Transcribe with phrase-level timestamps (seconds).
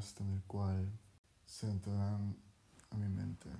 [0.00, 0.98] podcast en el cual
[1.44, 2.34] se entrarán
[2.90, 3.50] a mi mente,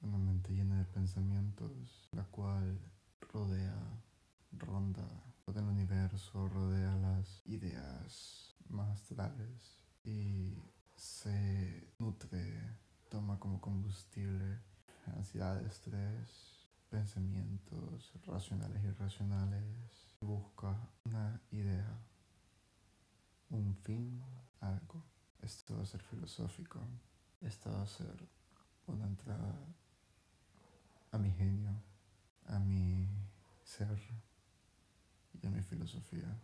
[0.00, 2.78] una mente llena de pensamientos, la cual
[3.32, 3.76] rodea,
[4.52, 5.06] ronda
[5.44, 10.54] todo el universo, rodea las ideas más astrales y
[10.96, 12.58] se nutre,
[13.10, 14.60] toma como combustible
[15.16, 21.98] ansiedad, estrés, pensamientos racionales y irracionales, busca una idea,
[23.50, 24.22] un fin,
[24.60, 25.11] algo.
[25.42, 26.80] Esto va a ser filosófico,
[27.40, 28.14] esto va a ser
[28.86, 29.58] una entrada
[31.10, 31.82] a mi genio,
[32.46, 33.08] a mi
[33.64, 33.98] ser
[35.42, 36.38] y a mi filosofía.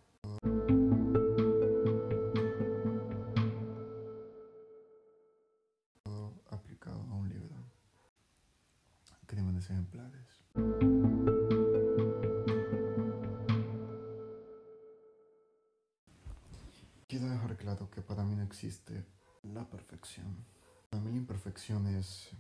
[18.59, 19.05] Existe
[19.45, 20.45] la perfección.
[20.91, 22.31] Para mí la imperfección es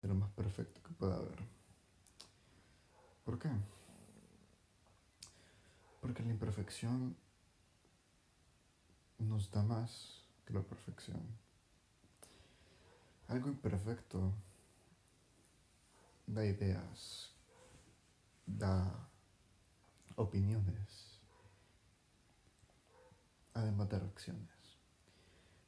[0.00, 1.38] lo más perfecto que pueda haber.
[3.26, 3.50] ¿Por qué?
[6.00, 7.14] Porque la imperfección
[9.18, 11.20] nos da más que la perfección.
[13.28, 14.32] Algo imperfecto
[16.26, 17.32] da ideas,
[18.46, 19.10] da
[20.14, 21.20] opiniones,
[23.52, 24.55] además de reacciones.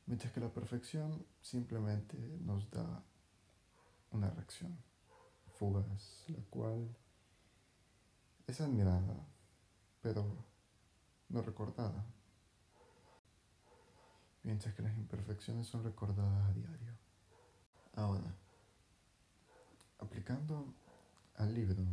[0.08, 3.04] Mientras que la perfección simplemente nos da
[4.10, 4.74] una reacción
[5.58, 6.96] fugaz, la cual
[8.46, 9.26] es admirada,
[10.00, 10.24] pero
[11.28, 12.06] no recordada.
[14.44, 16.96] Mientras que las imperfecciones son recordadas a diario.
[17.94, 18.34] Ahora,
[19.98, 20.72] aplicando
[21.34, 21.84] al libro,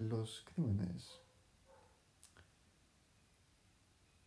[0.00, 1.20] los crímenes,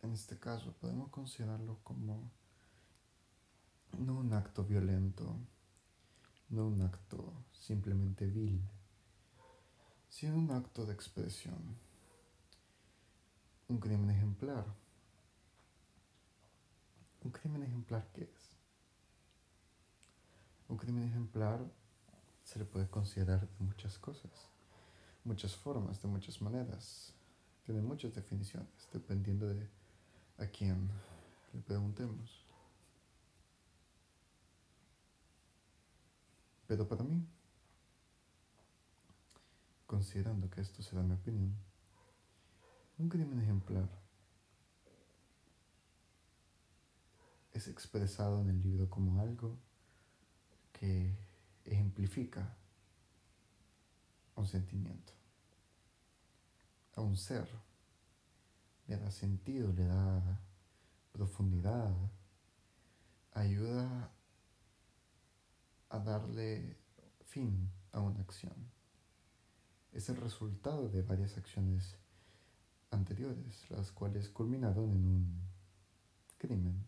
[0.02, 2.30] en este caso podemos considerarlo como
[3.98, 5.36] no un acto violento,
[6.50, 8.62] no un acto simplemente vil,
[10.08, 11.76] sino un acto de expresión,
[13.68, 14.64] un crimen ejemplar.
[17.22, 18.56] ¿Un crimen ejemplar qué es?
[20.68, 21.64] Un crimen ejemplar
[22.44, 24.53] se le puede considerar de muchas cosas,
[25.24, 27.12] muchas formas, de muchas maneras.
[27.64, 29.66] Tiene muchas definiciones, dependiendo de
[30.38, 30.88] a quién
[31.52, 32.44] le preguntemos.
[36.66, 37.26] Pero para mí,
[39.86, 41.54] considerando que esto será mi opinión,
[42.98, 43.88] un crimen ejemplar
[47.52, 49.56] es expresado en el libro como algo
[50.72, 51.14] que
[51.64, 52.56] ejemplifica
[54.40, 55.12] un sentimiento,
[56.94, 57.48] a un ser,
[58.86, 60.40] le da sentido, le da
[61.12, 61.94] profundidad,
[63.32, 64.10] ayuda
[65.88, 66.76] a darle
[67.24, 68.54] fin a una acción.
[69.92, 71.96] Es el resultado de varias acciones
[72.90, 75.40] anteriores, las cuales culminaron en un
[76.38, 76.84] crimen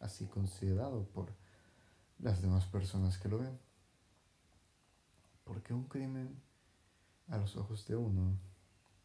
[0.00, 1.32] así considerado por
[2.18, 3.58] las demás personas que lo ven.
[5.50, 6.40] Porque un crimen
[7.26, 8.38] a los ojos de uno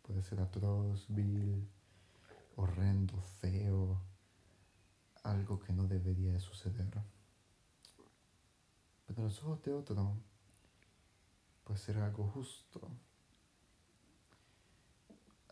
[0.03, 1.67] puede ser atroz, vil,
[2.56, 4.00] horrendo, feo,
[5.23, 7.01] algo que no debería de suceder.
[9.07, 10.17] Pero a los ojos de otro
[11.63, 12.91] puede ser algo justo,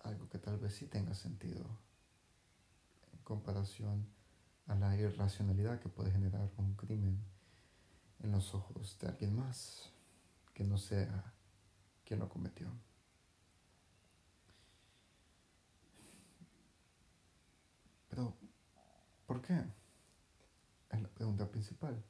[0.03, 1.65] algo que tal vez sí tenga sentido
[3.13, 4.05] en comparación
[4.67, 7.17] a la irracionalidad que puede generar un crimen
[8.19, 9.92] en los ojos de alguien más
[10.53, 11.33] que no sea
[12.05, 12.71] quien lo cometió.
[18.09, 18.37] Pero,
[19.25, 19.63] ¿por qué?
[20.91, 22.03] Es la pregunta principal.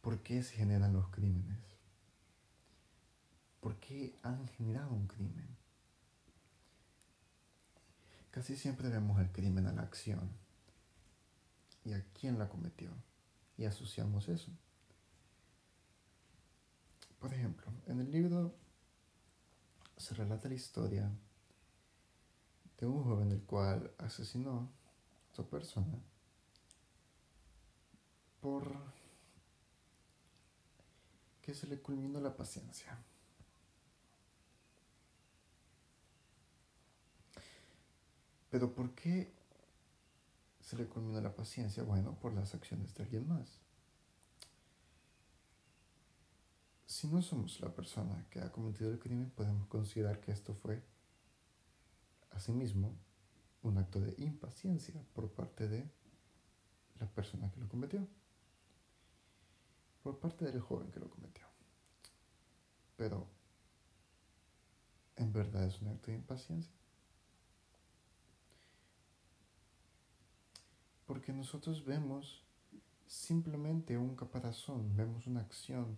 [0.00, 1.73] ¿Por qué se generan los crímenes?
[3.64, 5.56] ¿Por qué han generado un crimen?
[8.30, 10.28] Casi siempre vemos el crimen a la acción
[11.82, 12.90] y a quién la cometió
[13.56, 14.52] y asociamos eso.
[17.18, 18.54] Por ejemplo, en el libro
[19.96, 21.10] se relata la historia
[22.76, 25.98] de un joven el cual asesinó a otra persona
[28.42, 28.76] por
[31.40, 33.02] que se le culminó la paciencia.
[38.54, 39.34] Pero ¿por qué
[40.60, 41.82] se le culminó la paciencia?
[41.82, 43.58] Bueno, por las acciones de alguien más.
[46.86, 50.80] Si no somos la persona que ha cometido el crimen, podemos considerar que esto fue,
[52.30, 52.94] asimismo,
[53.62, 55.90] un acto de impaciencia por parte de
[57.00, 58.06] la persona que lo cometió,
[60.04, 61.44] por parte del joven que lo cometió.
[62.94, 63.26] Pero,
[65.16, 66.83] ¿en verdad es un acto de impaciencia?
[71.24, 72.42] Porque nosotros vemos
[73.06, 75.96] simplemente un caparazón, vemos una acción,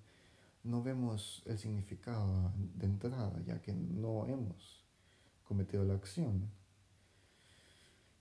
[0.62, 4.84] no vemos el significado de entrada, ya que no hemos
[5.42, 6.48] cometido la acción.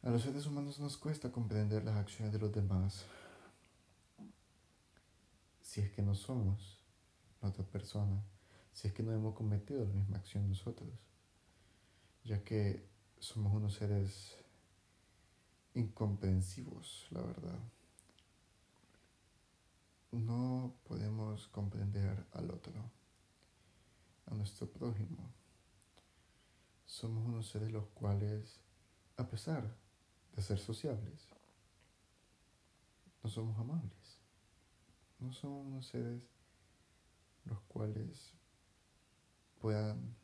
[0.02, 3.06] A los seres humanos nos cuesta comprender las acciones de los demás
[5.62, 6.80] si es que no somos
[7.40, 8.19] la otra persona,
[8.74, 10.90] si es que no hemos cometido la misma acción nosotros,
[12.24, 12.84] ya que
[13.19, 14.44] somos unos seres
[15.75, 17.60] incomprensivos, la verdad.
[20.12, 22.74] No podemos comprender al otro,
[24.25, 25.30] a nuestro prójimo.
[26.86, 28.62] Somos unos seres los cuales,
[29.18, 29.75] a pesar
[30.36, 31.27] de ser sociables.
[33.22, 34.19] No somos amables.
[35.19, 36.22] No somos unos seres
[37.44, 38.33] los cuales
[39.60, 40.16] puedan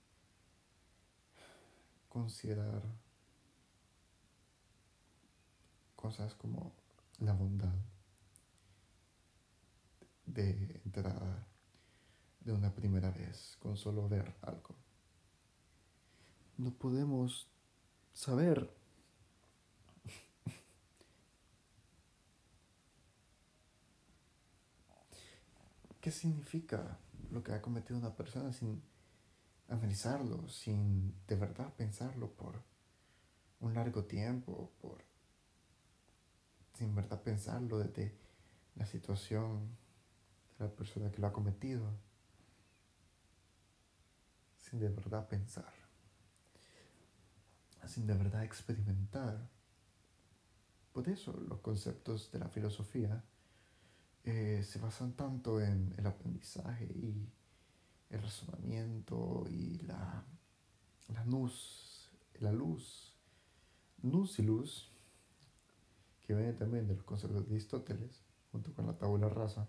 [2.09, 2.83] considerar
[6.01, 6.74] cosas como
[7.19, 7.75] la bondad
[10.25, 11.48] de entrada
[12.39, 14.75] de una primera vez con solo ver algo.
[16.57, 17.48] No podemos
[18.13, 18.74] saber
[26.01, 26.98] qué significa
[27.30, 28.81] lo que ha cometido una persona sin
[29.69, 32.62] analizarlo, sin de verdad pensarlo por
[33.59, 35.11] un largo tiempo, por
[36.81, 38.18] sin verdad pensarlo desde
[38.74, 39.78] la situación
[40.57, 41.86] de la persona que lo ha cometido,
[44.57, 45.72] sin de verdad pensar,
[47.86, 49.48] sin de verdad experimentar.
[50.92, 53.24] Por eso los conceptos de la filosofía
[54.24, 57.31] eh, se basan tanto en el aprendizaje y
[58.10, 60.25] el razonamiento y la,
[61.10, 63.13] la luz, la luz,
[64.01, 64.91] luz y luz,
[66.26, 68.22] que viene también de los conceptos de Aristóteles,
[68.52, 69.68] junto con la tabla rasa,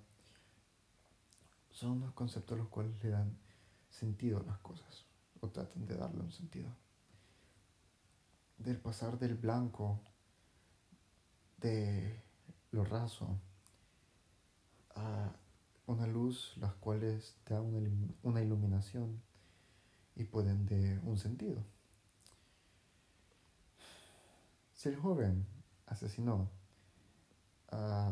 [1.71, 3.37] son unos conceptos los cuales le dan
[3.91, 5.07] sentido a las cosas,
[5.41, 6.71] o tratan de darle un sentido.
[8.59, 10.01] Del pasar del blanco,
[11.59, 12.23] de
[12.71, 13.39] lo raso,
[14.95, 15.33] a
[15.87, 17.65] una luz, las cuales dan
[18.23, 19.21] una, iluminación
[20.15, 21.65] y pueden de un sentido.
[24.75, 25.47] Si el joven
[25.93, 26.50] asesinó
[27.69, 28.11] a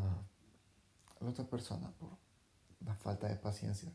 [1.19, 2.17] la otra persona por
[2.85, 3.91] la falta de paciencia,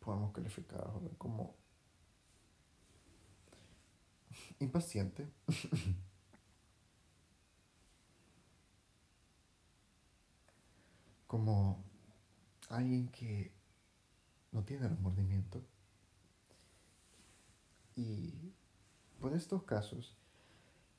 [0.00, 1.54] podemos calificar al joven como
[4.60, 5.28] impaciente.
[11.28, 11.84] como
[12.70, 13.52] alguien que
[14.50, 15.62] no tiene remordimiento.
[17.94, 18.54] Y
[19.20, 20.16] por estos casos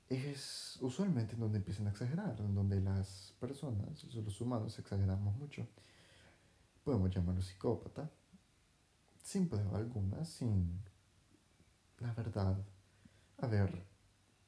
[0.10, 5.68] es usualmente donde empiezan a exagerar, donde las personas, los humanos, exageramos mucho.
[6.84, 8.10] Podemos llamarlo psicópata,
[9.22, 10.82] sin prueba alguna, sin
[12.00, 12.58] la verdad
[13.38, 13.86] haber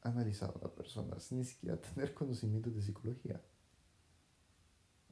[0.01, 3.39] analizado a la persona, sin ni siquiera tener conocimientos de psicología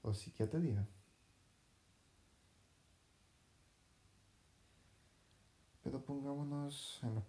[0.01, 0.88] o psiquiatría.
[5.84, 7.24] Pero pongámonos en los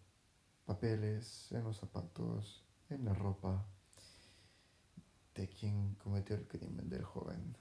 [0.65, 3.67] papeles, en los zapatos, en la ropa
[5.35, 7.57] de quien cometió el crimen del joven.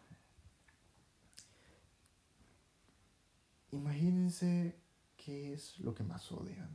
[3.71, 4.79] Imagínense
[5.15, 6.71] qué es lo que más odian,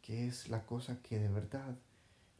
[0.00, 1.76] qué es la cosa que de verdad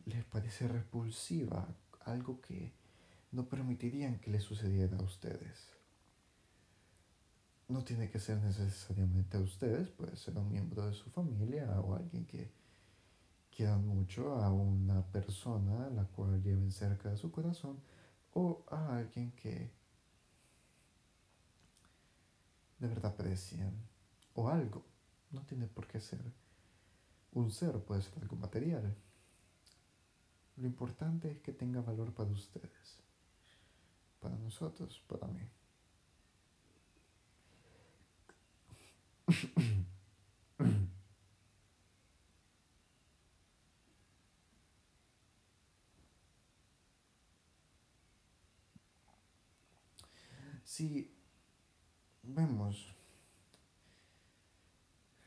[0.05, 1.67] les parece repulsiva,
[2.05, 2.73] algo que
[3.33, 5.69] no permitirían que le sucediera a ustedes.
[7.69, 11.97] No tiene que ser necesariamente a ustedes, puede ser un miembro de su familia o
[11.97, 12.53] alguien que
[13.57, 17.81] quieran mucho, a una persona a la cual lleven cerca de su corazón
[18.35, 19.71] o a alguien que
[22.79, 23.73] de verdad aprecien
[24.35, 24.85] o algo.
[25.31, 26.21] No tiene por qué ser
[27.33, 28.95] un ser, puede ser algo material.
[30.57, 33.07] Lo importante es que tenga valor para ustedes
[34.21, 35.49] para nosotros, para mí.
[50.77, 51.11] Si
[52.23, 52.95] vemos,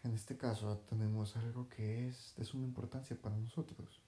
[0.04, 4.00] en este caso tenemos algo que es de suma importancia para nosotros.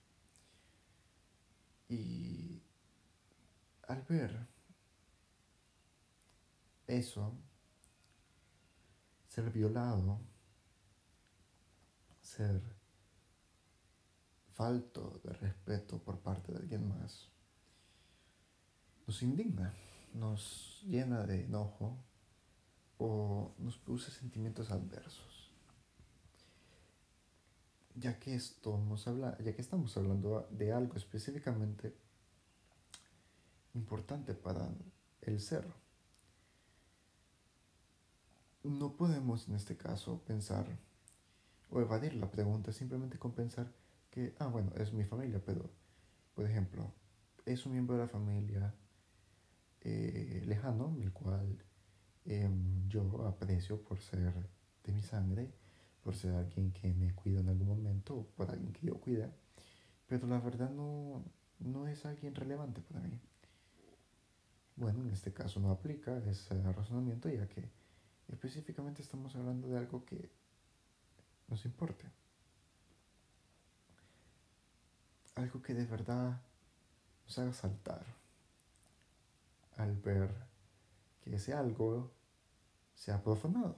[1.90, 2.62] Y
[3.88, 4.48] al ver
[6.86, 7.34] eso,
[9.28, 10.20] ser violado,
[12.22, 12.62] ser
[14.52, 17.32] falto de respeto por parte de alguien más,
[19.08, 19.74] nos indigna,
[20.14, 21.98] nos llena de enojo
[22.98, 25.52] o nos produce sentimientos adversos.
[27.96, 31.94] Ya que esto nos habla, ya que estamos hablando de algo específicamente
[33.74, 34.70] importante para
[35.22, 35.66] el ser.
[38.64, 40.66] No podemos en este caso pensar
[41.72, 43.72] o evadir la pregunta simplemente con pensar
[44.12, 45.70] que, ah, bueno, es mi familia, pero,
[46.36, 46.92] por ejemplo,
[47.46, 48.74] es un miembro de la familia
[49.82, 51.58] eh, lejano, el cual
[52.26, 54.34] em, yo aprecio por ser
[54.84, 55.52] de mi sangre,
[56.04, 59.32] por ser alguien que me cuida en algún momento, por alguien que yo cuida,
[60.08, 61.24] pero la verdad no,
[61.60, 63.20] no es alguien relevante para mí.
[64.76, 67.70] Bueno, en este caso no aplica ese razonamiento ya que
[68.30, 70.30] específicamente estamos hablando de algo que
[71.48, 72.06] nos importe.
[75.36, 76.42] Algo que de verdad
[77.26, 78.21] nos haga saltar
[79.78, 80.34] al ver
[81.22, 82.12] que ese algo
[82.94, 83.78] se ha profanado.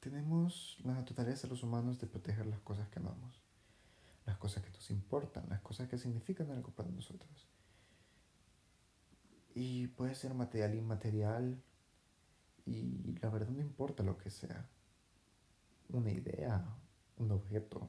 [0.00, 3.42] Tenemos la naturaleza de los humanos de proteger las cosas que amamos,
[4.26, 7.48] las cosas que nos importan, las cosas que significan algo para nosotros.
[9.54, 11.60] Y puede ser material inmaterial,
[12.64, 14.68] y la verdad no importa lo que sea.
[15.88, 16.64] Una idea,
[17.16, 17.88] un objeto,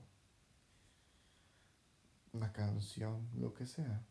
[2.31, 4.03] una canción, lo que sea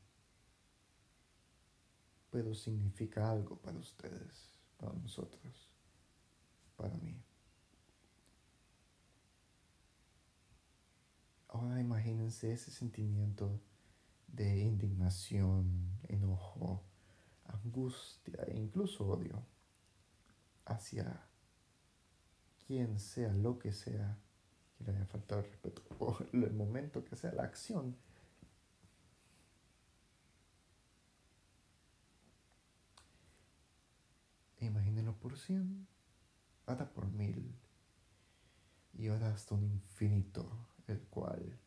[2.31, 5.71] pero significa algo para ustedes, para nosotros,
[6.77, 7.23] para mí.
[11.49, 13.61] Ahora imagínense ese sentimiento
[14.27, 16.85] de indignación, enojo,
[17.47, 19.43] angustia e incluso odio
[20.67, 21.27] hacia
[22.67, 24.19] quien sea, lo que sea,
[24.77, 27.97] que le haya faltado respeto, o el momento que sea, la acción
[35.15, 35.87] Por cien,
[36.67, 37.55] hasta por mil,
[38.95, 40.49] y ahora hasta un infinito,
[40.87, 41.59] el cual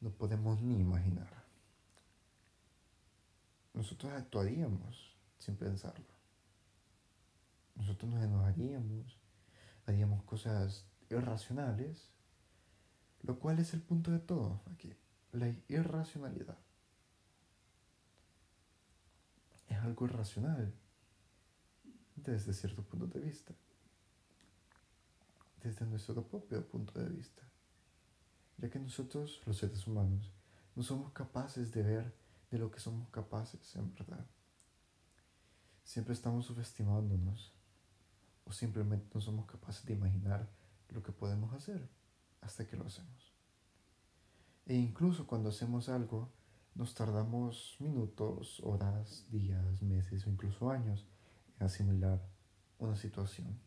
[0.00, 1.44] no podemos ni imaginar.
[3.74, 6.06] Nosotros actuaríamos sin pensarlo.
[7.76, 9.18] Nosotros nos enojaríamos,
[9.86, 12.10] haríamos cosas irracionales,
[13.22, 14.94] lo cual es el punto de todo aquí,
[15.32, 16.58] la irracionalidad.
[19.68, 20.74] Es algo irracional
[22.22, 23.54] desde cierto punto de vista,
[25.62, 27.42] desde nuestro propio punto de vista,
[28.58, 30.32] ya que nosotros, los seres humanos,
[30.74, 32.14] no somos capaces de ver
[32.50, 34.26] de lo que somos capaces en verdad.
[35.84, 37.52] Siempre estamos subestimándonos
[38.44, 40.48] o simplemente no somos capaces de imaginar
[40.88, 41.88] lo que podemos hacer
[42.40, 43.32] hasta que lo hacemos.
[44.66, 46.30] E incluso cuando hacemos algo,
[46.74, 51.06] nos tardamos minutos, horas, días, meses o incluso años
[51.60, 52.20] asimilar
[52.78, 53.58] una situación.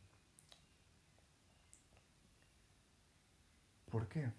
[3.89, 4.31] ¿Por qué?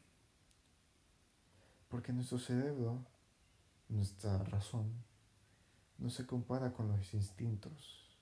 [1.88, 3.04] Porque nuestro cerebro,
[3.88, 4.92] nuestra razón,
[5.98, 8.18] no se compara con los instintos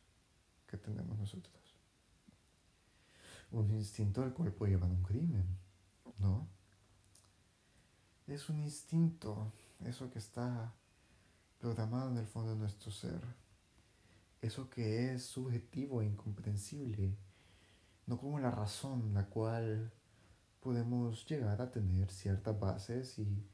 [0.67, 1.55] que tenemos nosotros.
[3.51, 5.47] Un instinto al cual puede llevar un crimen,
[6.19, 6.47] ¿no?
[8.27, 10.75] Es un instinto, eso que está
[11.59, 13.23] programado en el fondo de nuestro ser
[14.43, 17.17] eso que es subjetivo e incomprensible,
[18.07, 19.93] no como la razón la cual
[20.61, 23.47] podemos llegar a tener ciertas bases y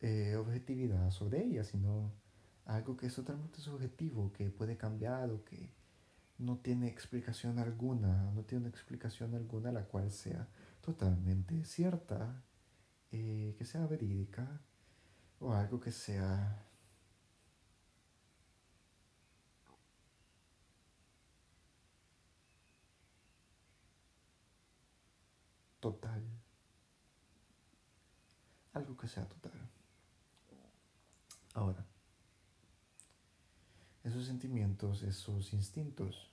[0.00, 2.12] eh, objetividad sobre ella, sino
[2.64, 5.72] algo que es totalmente subjetivo, que puede cambiar o que
[6.38, 10.48] no tiene explicación alguna, no tiene una explicación alguna la cual sea
[10.80, 12.42] totalmente cierta,
[13.12, 14.60] eh, que sea verídica
[15.40, 16.63] o algo que sea
[25.84, 26.22] total.
[28.72, 29.52] Algo que sea total.
[31.52, 31.84] Ahora,
[34.02, 36.30] esos sentimientos, esos instintos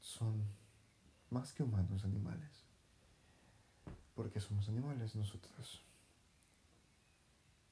[0.00, 0.42] son
[1.30, 2.64] más que humanos animales.
[4.16, 5.84] Porque somos animales nosotros.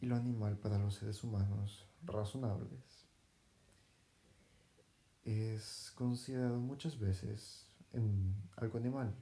[0.01, 3.09] Y lo animal para los seres humanos razonables
[5.25, 9.13] es considerado muchas veces en algo animal,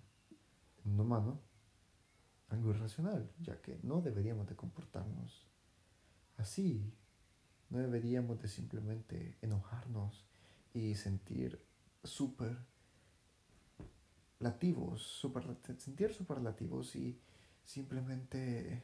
[0.84, 1.40] un humano,
[2.48, 5.46] algo irracional, ya que no deberíamos de comportarnos
[6.36, 6.94] así.
[7.70, 10.24] No deberíamos de simplemente enojarnos
[10.72, 11.62] y sentir
[12.02, 12.56] súper
[14.38, 15.44] lativos, super,
[15.76, 17.20] sentir superlativos y
[17.64, 18.82] simplemente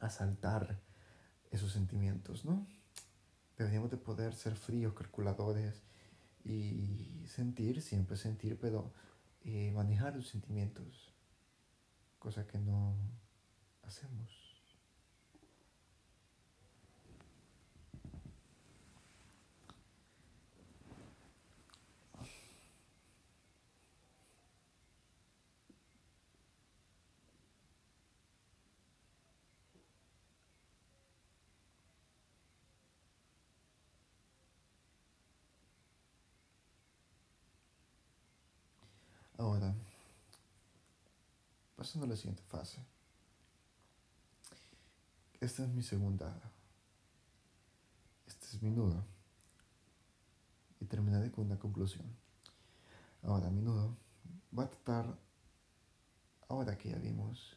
[0.00, 0.80] asaltar
[1.50, 2.66] esos sentimientos, ¿no?
[3.56, 5.82] Deberíamos de poder ser fríos, calculadores
[6.44, 8.92] y sentir, siempre sentir, pero
[9.42, 11.14] eh, manejar los sentimientos,
[12.18, 12.96] cosa que no
[13.82, 14.49] hacemos.
[39.40, 39.74] Ahora,
[41.74, 42.78] pasando a la siguiente fase.
[45.40, 46.38] Esta es mi segunda.
[48.26, 49.02] Este es mi nudo.
[50.78, 52.04] Y terminaré con una conclusión.
[53.22, 53.96] Ahora, mi nudo
[54.56, 55.18] va a tratar,
[56.46, 57.56] ahora que ya vimos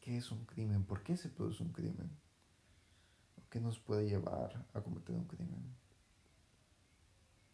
[0.00, 2.10] qué es un crimen, por qué se produce un crimen,
[3.48, 5.74] qué nos puede llevar a cometer un crimen,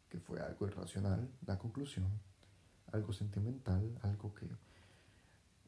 [0.08, 2.10] que fue algo irracional, la conclusión
[2.92, 4.46] algo sentimental, algo que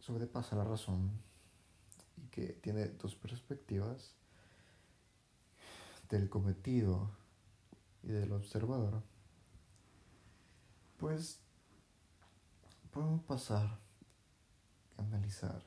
[0.01, 1.11] sobrepasa la razón
[2.17, 4.15] y que tiene dos perspectivas
[6.09, 7.11] del cometido
[8.02, 9.02] y del observador,
[10.99, 11.41] pues
[12.91, 13.78] podemos pasar
[14.97, 15.63] a analizar.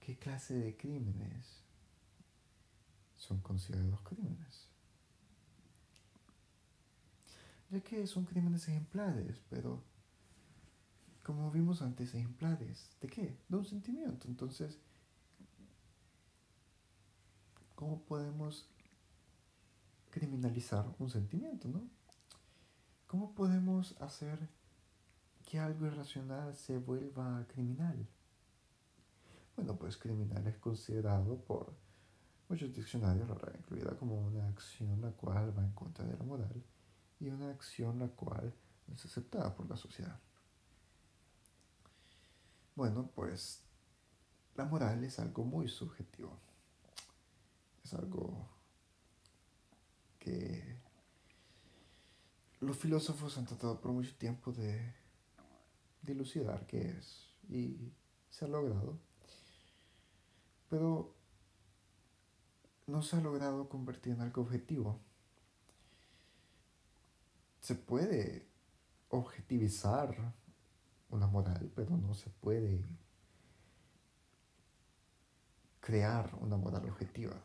[0.00, 1.62] Qué clase de crímenes
[3.16, 4.73] son considerados crímenes
[7.74, 9.82] ya que son crímenes ejemplares, pero
[11.22, 13.38] como vimos antes, ejemplares, ¿de qué?
[13.48, 14.28] De un sentimiento.
[14.28, 14.78] Entonces,
[17.74, 18.68] ¿cómo podemos
[20.10, 21.88] criminalizar un sentimiento, no?
[23.06, 24.38] ¿Cómo podemos hacer
[25.44, 28.06] que algo irracional se vuelva criminal?
[29.56, 31.72] Bueno, pues criminal es considerado por
[32.48, 36.62] muchos diccionarios, la incluida como una acción la cual va en contra de la moral
[37.24, 38.54] y una acción la cual
[38.86, 40.20] no es aceptada por la sociedad.
[42.74, 43.62] Bueno, pues
[44.56, 46.38] la moral es algo muy subjetivo.
[47.82, 48.46] Es algo
[50.18, 50.76] que
[52.60, 54.94] los filósofos han tratado por mucho tiempo de
[56.02, 57.90] dilucidar qué es y
[58.28, 58.98] se ha logrado.
[60.68, 61.14] Pero
[62.86, 65.00] no se ha logrado convertir en algo objetivo
[67.64, 68.46] se puede
[69.08, 70.34] objetivizar
[71.08, 72.84] una moral, pero no se puede
[75.80, 77.42] crear una moral objetiva.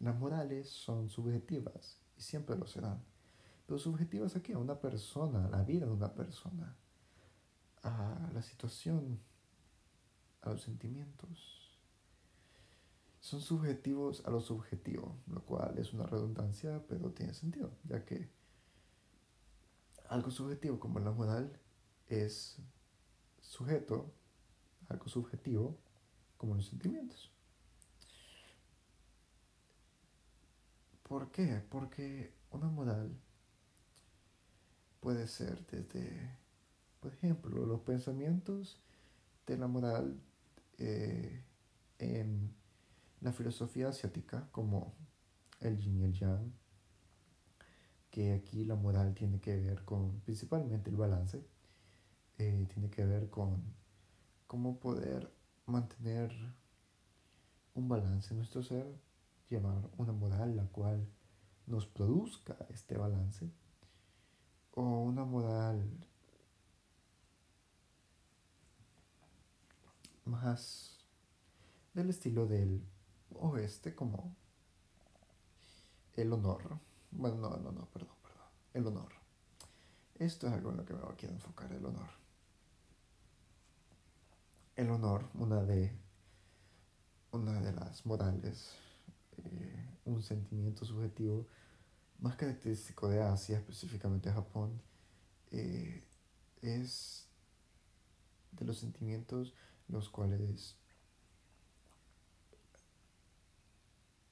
[0.00, 3.04] Las morales son subjetivas y siempre lo serán.
[3.66, 4.54] Pero subjetivas a qué?
[4.54, 6.74] A una persona, a la vida de una persona,
[7.82, 9.20] a la situación,
[10.40, 11.78] a los sentimientos.
[13.20, 18.33] Son subjetivos a lo subjetivo, lo cual es una redundancia, pero tiene sentido, ya que
[20.08, 21.58] algo subjetivo como la moral
[22.08, 22.58] es
[23.40, 24.12] sujeto
[24.88, 25.78] algo subjetivo
[26.36, 27.30] como los sentimientos.
[31.02, 31.62] ¿Por qué?
[31.68, 33.14] Porque una moral
[35.00, 36.30] puede ser desde,
[37.00, 38.80] por ejemplo, los pensamientos
[39.46, 40.18] de la moral
[40.78, 41.44] eh,
[41.98, 42.54] en
[43.20, 44.94] la filosofía asiática, como
[45.60, 46.52] el yin y el yang,
[48.14, 51.44] que aquí la moral tiene que ver con principalmente el balance,
[52.38, 53.60] eh, tiene que ver con
[54.46, 55.34] cómo poder
[55.66, 56.30] mantener
[57.74, 58.86] un balance en nuestro ser,
[59.50, 61.04] llevar una moral la cual
[61.66, 63.50] nos produzca este balance,
[64.74, 65.82] o una moral
[70.24, 71.00] más
[71.94, 72.80] del estilo del
[73.32, 74.36] oeste como
[76.14, 76.78] el honor
[77.14, 78.48] bueno, no, no, no, perdón, perdón.
[78.72, 79.12] El honor.
[80.18, 82.08] Esto es algo en lo que me quiero enfocar, el honor.
[84.76, 85.92] El honor, una de,
[87.32, 88.74] una de las morales,
[89.38, 91.46] eh, un sentimiento subjetivo
[92.18, 94.80] más característico de Asia, específicamente Japón,
[95.50, 96.02] eh,
[96.62, 97.28] es
[98.52, 99.54] de los sentimientos
[99.88, 100.76] los cuales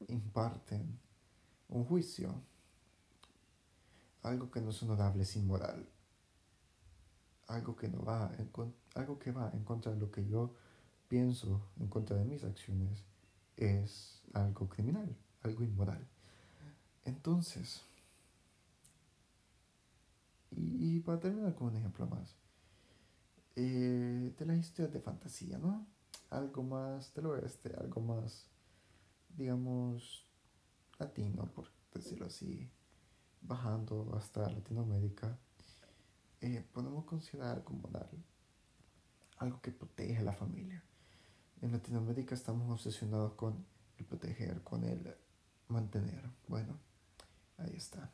[0.09, 0.99] imparten
[1.69, 2.43] un juicio,
[4.23, 5.89] algo que no es honorable es inmoral,
[7.49, 8.51] algo que no va en,
[8.95, 10.55] algo que va en contra de lo que yo
[11.09, 13.05] pienso, en contra de mis acciones,
[13.57, 16.07] es algo criminal, algo inmoral.
[17.05, 17.83] Entonces,
[20.51, 22.37] y, para terminar con un ejemplo más,
[23.57, 25.87] eh, de las historias de fantasía, ¿no?
[26.31, 28.47] Algo más del oeste, algo más,
[29.37, 30.27] digamos,
[30.99, 32.71] latino, por decirlo así,
[33.43, 35.37] bajando hasta Latinoamérica,
[36.41, 38.09] eh, podemos considerar como dar
[39.39, 40.83] algo que protege a la familia.
[41.61, 43.65] En Latinoamérica estamos obsesionados con
[43.99, 45.15] el proteger, con el
[45.69, 46.23] mantener.
[46.49, 46.79] Bueno,
[47.59, 48.11] ahí está.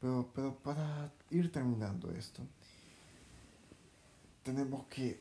[0.00, 2.42] Pero, pero para ir terminando esto,
[4.42, 5.20] tenemos que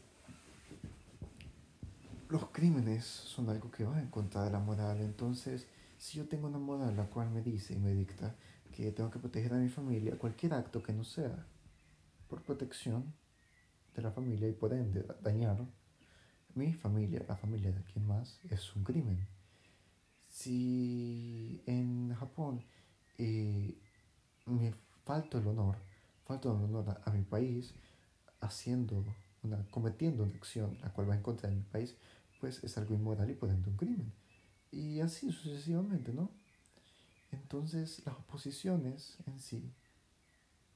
[2.30, 5.02] los crímenes son algo que va en contra de la moral.
[5.02, 8.36] Entonces, si yo tengo una moral la cual me dice y me dicta
[8.76, 11.46] que tengo que proteger a mi familia, cualquier acto que no sea
[12.28, 13.14] por protección
[13.96, 15.66] de la familia y por ende dañar
[16.56, 19.26] mi familia, la familia de quien más, es un crimen.
[20.30, 22.66] Si en Japón
[23.18, 23.78] eh,
[24.46, 24.74] me
[25.06, 25.78] falta el honor,
[26.26, 27.74] falta el honor a, mi país,
[28.42, 29.06] haciendo
[29.44, 31.96] una, cometiendo una acción la cual va en contra de mi país,
[32.42, 34.12] pues es algo inmoral y por ende un crimen.
[34.72, 36.30] Y así sucesivamente, ¿no?
[37.36, 39.74] Entonces las oposiciones en sí,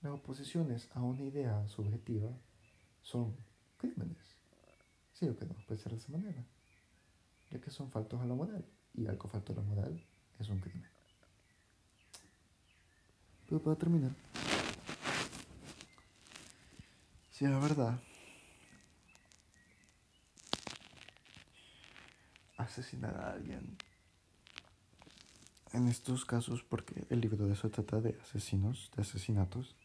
[0.02, 2.30] las oposiciones a una idea subjetiva
[3.02, 3.36] son
[3.78, 4.17] crímenes.
[5.13, 6.43] Sí o que no, puede ser de esa manera.
[7.50, 8.65] Ya que son faltos a la moral.
[8.93, 10.04] Y algo falto a la moral
[10.38, 10.89] es un crimen.
[13.48, 14.12] Pero para terminar,
[17.32, 18.00] si la verdad
[22.58, 23.78] asesinar a alguien
[25.73, 29.75] en estos casos, porque el libro de eso trata de asesinos, de asesinatos,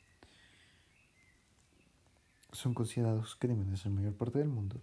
[2.52, 4.80] son considerados crímenes en la mayor parte del mundo.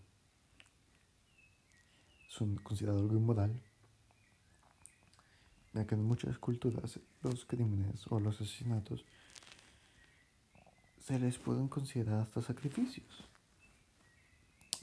[2.28, 3.62] Son considerados algo inmoral,
[5.74, 9.06] ya que en muchas culturas los crímenes o los asesinatos
[11.00, 13.26] se les pueden considerar hasta sacrificios.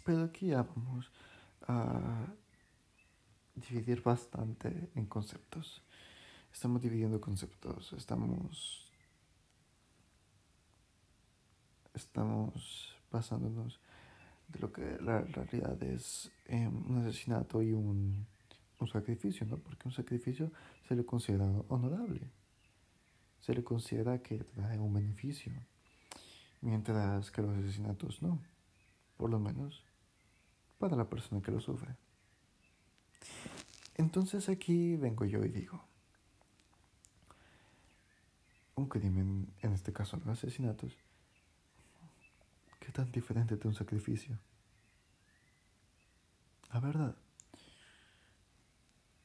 [0.04, 1.10] Pero aquí ya vamos
[1.66, 2.26] a
[3.54, 5.82] dividir bastante en conceptos.
[6.58, 8.90] Estamos dividiendo conceptos, estamos
[11.94, 13.78] estamos basándonos
[14.48, 18.26] de lo que la realidad es un asesinato y un,
[18.80, 19.58] un, sacrificio, ¿no?
[19.58, 20.50] Porque un sacrificio
[20.88, 22.28] se le considera honorable,
[23.38, 25.52] se le considera que trae un beneficio,
[26.60, 28.42] mientras que los asesinatos no,
[29.16, 29.84] por lo menos
[30.76, 31.94] para la persona que lo sufre.
[33.94, 35.88] Entonces aquí vengo yo y digo,
[38.78, 40.96] un crimen, en este caso los asesinatos,
[42.80, 44.38] ¿qué tan diferente de un sacrificio?
[46.72, 47.16] La verdad.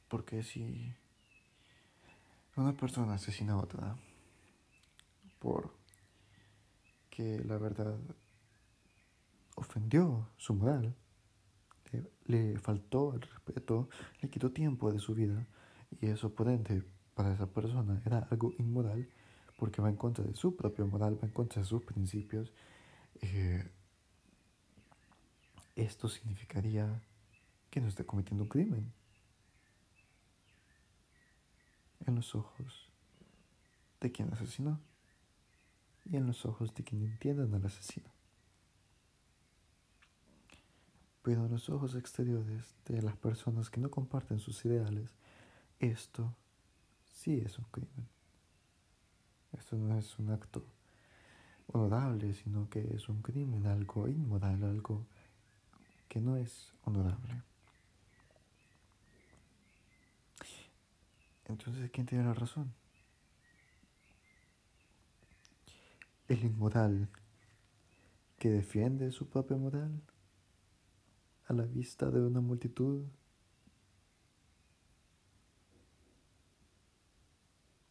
[0.08, 0.94] Porque si
[2.56, 3.96] una persona asesina a otra
[5.40, 5.74] por
[7.10, 7.98] que la verdad
[9.56, 10.96] ofendió su moral,
[12.26, 13.90] le, faltó el respeto,
[14.22, 15.46] le quitó tiempo de su vida
[16.02, 19.08] y eso por ende para esa persona era algo inmoral
[19.64, 22.52] porque va en contra de su propia moral, va en contra de sus principios.
[23.22, 23.66] Eh,
[25.78, 27.02] esto significaría
[27.70, 28.92] que no está cometiendo un crimen
[32.06, 32.92] en los ojos
[34.02, 34.82] de quien asesinó
[36.04, 38.10] y en los ojos de quien entiendan al asesino.
[41.22, 45.10] Pero en los ojos exteriores de las personas que no comparten sus ideales,
[45.80, 46.36] esto
[47.06, 48.23] sí es un crimen.
[49.58, 50.66] Esto no es un acto
[51.68, 55.06] honorable, sino que es un crimen, algo inmoral, algo
[56.08, 57.42] que no es honorable.
[61.46, 62.74] Entonces, ¿quién tiene la razón?
[66.28, 67.10] El inmoral
[68.40, 70.02] que defiende su propia moral
[71.48, 73.06] a la vista de una multitud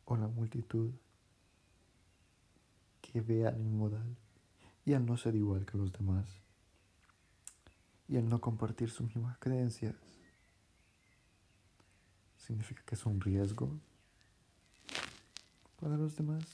[0.04, 0.92] o la multitud
[3.12, 4.16] que ve al inmoral
[4.84, 6.26] y al no ser igual que los demás
[8.08, 9.94] y al no compartir sus mismas creencias
[12.36, 13.78] significa que es un riesgo
[15.80, 16.44] para los demás.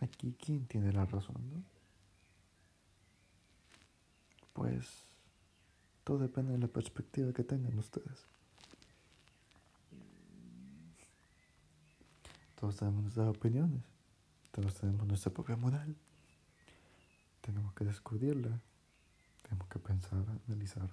[0.00, 1.64] Aquí, ¿quién tiene la razón?
[4.52, 5.04] Pues
[6.04, 8.35] Todo depende de la perspectiva que tengan ustedes.
[12.58, 13.82] Todos tenemos nuestras opiniones,
[14.50, 15.94] todos tenemos nuestra propia moral.
[17.42, 18.60] Tenemos que descubrirla,
[19.42, 20.90] tenemos que pensar, analizar,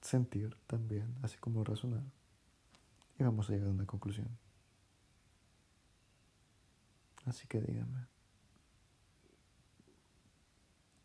[0.00, 2.04] sentir también, así como razonar.
[3.18, 4.28] Y vamos a llegar a una conclusión.
[7.26, 8.06] Así que díganme,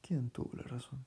[0.02, 1.04] ¿quién tuvo la razón?